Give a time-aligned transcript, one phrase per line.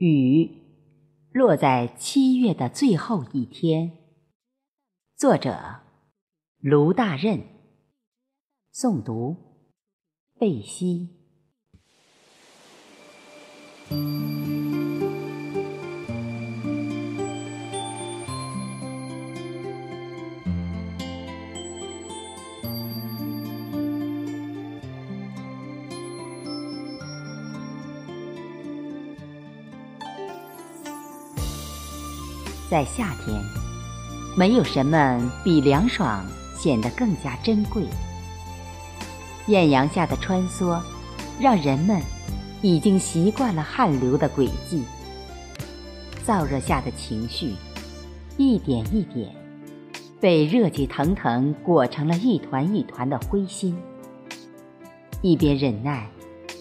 [0.00, 0.50] 雨
[1.30, 3.98] 落在七月的最后一天。
[5.14, 5.82] 作者：
[6.56, 7.44] 卢大任。
[8.72, 9.36] 诵读：
[10.38, 11.19] 贝西。
[32.70, 33.42] 在夏天，
[34.36, 36.24] 没有什么比凉爽
[36.56, 37.82] 显得更加珍贵。
[39.48, 40.80] 艳阳下的穿梭，
[41.40, 42.00] 让人们
[42.62, 44.84] 已经习惯了汗流的轨迹。
[46.24, 47.54] 燥热下的情绪，
[48.36, 49.34] 一点一点
[50.20, 53.76] 被热气腾腾裹成了一团一团的灰心。
[55.22, 56.08] 一边忍耐，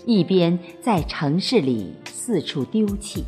[0.07, 3.23] 一边在城市里四处丢弃。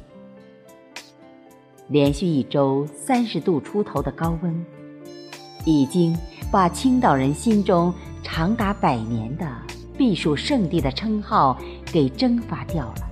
[1.91, 4.66] 连续一周三十度出头的高温，
[5.66, 6.17] 已经
[6.50, 9.45] 把青岛人心中长达百年的
[9.97, 11.59] 避暑胜地的称号
[11.92, 13.09] 给蒸发掉了。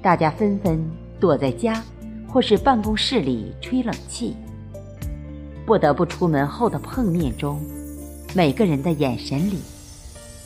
[0.00, 1.82] 大家纷纷躲在家
[2.28, 4.36] 或是办公室里吹冷气。
[5.66, 7.60] 不得不出门后的碰面中，
[8.36, 9.58] 每个人的眼神里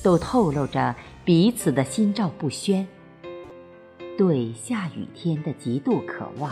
[0.03, 2.87] 都透露着彼此的心照不宣，
[4.17, 6.51] 对下雨天的极度渴望。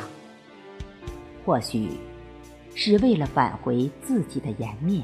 [1.44, 1.88] 或许
[2.74, 5.02] 是为了挽回自己的颜面，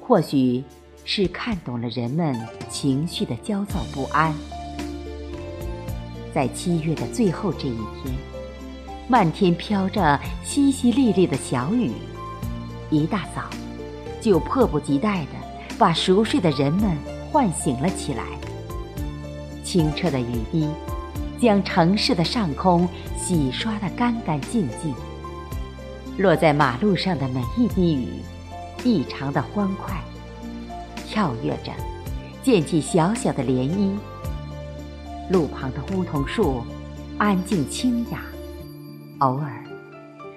[0.00, 0.62] 或许
[1.04, 2.34] 是看懂了人们
[2.70, 4.32] 情绪的焦躁不安。
[6.32, 8.14] 在七月的最后这一天，
[9.08, 11.90] 漫天飘着淅淅沥沥的小雨，
[12.90, 13.42] 一大早
[14.20, 16.96] 就迫不及待地把熟睡的人们
[17.30, 18.24] 唤醒了起来。
[19.64, 20.68] 清澈的雨滴
[21.40, 24.94] 将城市的上空洗刷得干干净净。
[26.16, 28.08] 落在马路上的每一滴雨，
[28.84, 30.00] 异常的欢快，
[31.08, 31.72] 跳跃着，
[32.40, 33.96] 溅起小小的涟漪。
[35.28, 36.62] 路旁的梧桐树，
[37.18, 38.22] 安静清雅，
[39.18, 39.64] 偶尔，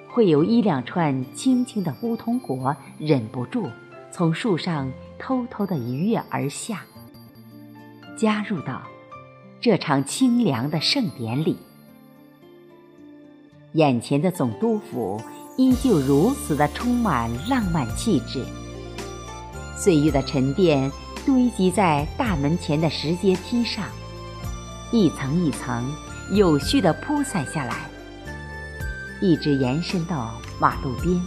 [0.10, 3.68] 会有一两串轻轻的梧桐果忍不住
[4.12, 6.82] 从树上偷偷的一跃而下，
[8.18, 8.82] 加入到
[9.62, 11.56] 这场清凉的盛典里。
[13.74, 15.22] 眼前的总督府。
[15.58, 18.46] 依旧如此的充满浪漫气质，
[19.76, 20.92] 岁月的沉淀
[21.26, 23.84] 堆积在大门前的石阶梯上，
[24.92, 25.92] 一层一层
[26.32, 27.90] 有序的铺散下来，
[29.20, 31.20] 一直延伸到马路边，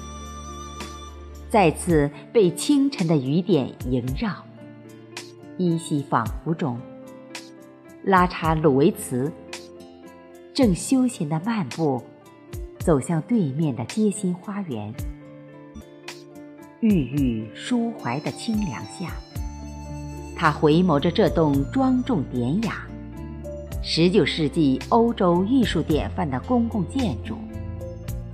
[1.50, 4.32] 再次被清晨的雨点萦绕，
[5.58, 6.80] 依稀仿佛中，
[8.04, 9.32] 拉查鲁维茨
[10.54, 12.00] 正休闲的漫步。
[12.90, 14.92] 走向对面的街心花园，
[16.80, 19.12] 郁郁抒怀的清凉下，
[20.36, 22.84] 他回眸着这栋庄重典雅、
[23.80, 27.36] 十九世纪欧洲艺术典范的公共建筑，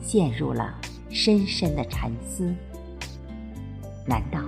[0.00, 0.74] 陷入了
[1.10, 2.50] 深深的沉思。
[4.06, 4.40] 难道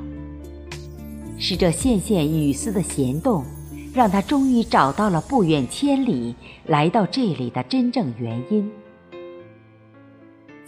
[1.38, 3.44] 是这线线雨丝的弦动，
[3.92, 8.72] 让他终于找到了不远千里来到这里的真正原因？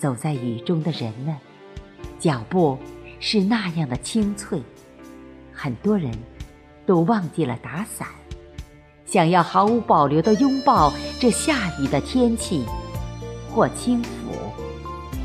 [0.00, 1.36] 走在雨中的人们，
[2.18, 2.78] 脚步
[3.20, 4.62] 是那样的清脆，
[5.52, 6.10] 很多人
[6.86, 8.08] 都忘记了打伞，
[9.04, 10.90] 想要毫无保留地拥抱
[11.20, 12.64] 这下雨的天气，
[13.52, 14.08] 或轻抚，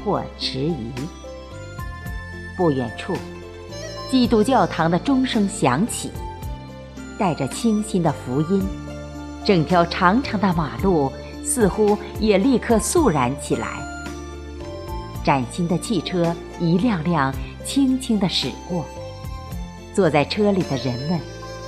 [0.03, 0.92] 或迟疑。
[2.57, 3.13] 不远处，
[4.12, 6.12] 基督教堂的钟声响起，
[7.18, 8.62] 带着清新的福音，
[9.46, 11.09] 整条长长的马路
[11.46, 13.94] 似乎也立刻肃然起来。
[15.25, 17.34] 崭新的汽车一辆辆
[17.66, 18.86] 轻轻地驶过，
[19.91, 21.19] 坐在车里的人们，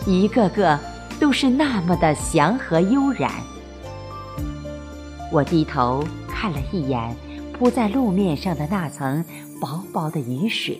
[0.05, 0.79] 一个个
[1.19, 3.31] 都是那么的祥和悠然。
[5.33, 7.15] 我低头看了一眼
[7.51, 9.25] 铺在路面上的那层
[9.59, 10.79] 薄薄的雨水，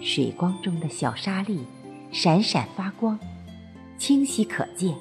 [0.00, 1.66] 水光中的小沙粒
[2.12, 3.18] 闪闪发光，
[3.98, 4.94] 清晰可见。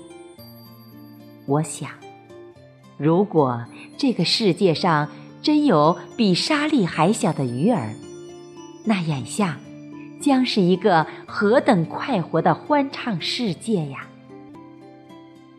[1.45, 1.91] 我想，
[2.97, 3.63] 如果
[3.99, 5.07] 这个世界上……
[5.41, 7.93] 真有比沙粒还小的鱼儿，
[8.83, 9.57] 那眼下
[10.19, 14.07] 将是一个何等快活的欢畅世界呀！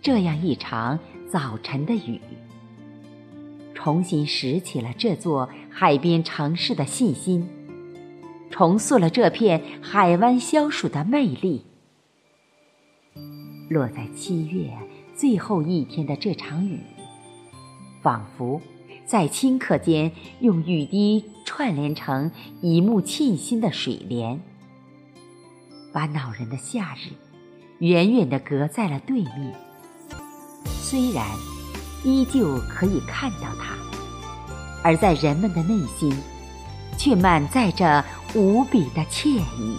[0.03, 0.99] 这样一场
[1.31, 2.21] 早晨的雨，
[3.75, 7.49] 重新拾起了这座海边城市的信心，
[8.50, 11.65] 重塑了这片海湾消暑的魅力。
[13.71, 14.71] 落在七月
[15.15, 16.81] 最后一天的这场雨。
[18.03, 18.61] 仿佛
[19.11, 22.31] 在顷刻间用雨滴串联成
[22.61, 24.41] 一幕沁心的水帘，
[25.93, 27.11] 把恼人的夏日
[27.81, 29.53] 远远地隔在了对面。
[30.65, 31.27] 虽然
[32.05, 33.77] 依旧可以看到它，
[34.85, 36.17] 而在人们的内心，
[36.97, 38.05] 却满载着
[38.37, 39.77] 无比的惬意。